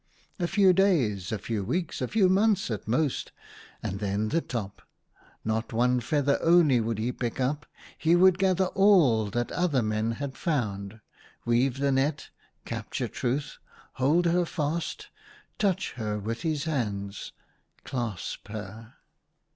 A 0.39 0.47
few 0.47 0.73
days, 0.73 1.31
a 1.31 1.37
few 1.37 1.63
weeks, 1.63 2.01
a 2.01 2.07
few 2.07 2.27
months 2.27 2.71
at 2.71 2.87
most, 2.87 3.31
and 3.83 3.99
then 3.99 4.29
the 4.29 4.41
top! 4.41 4.81
Not 5.45 5.73
one 5.73 5.99
feather 5.99 6.39
only 6.41 6.79
would 6.81 6.97
he 6.97 7.11
pick 7.11 7.39
up; 7.39 7.67
he 7.99 8.15
would 8.15 8.39
gather 8.39 8.65
all 8.69 9.27
that 9.27 9.51
other 9.51 9.83
men 9.83 10.13
had 10.13 10.35
found— 10.35 11.01
weave 11.45 11.77
the 11.77 11.91
net— 11.91 12.31
capture 12.65 13.07
Truth 13.07 13.59
THE 13.59 13.69
HUNTER. 13.69 14.05
43— 14.05 14.05
hold 14.07 14.25
her 14.25 14.45
fast— 14.47 15.07
touch 15.59 15.91
her 15.91 16.17
with 16.17 16.41
his 16.41 16.63
hands— 16.63 17.31
clasp 17.85 18.47
her! 18.47 18.95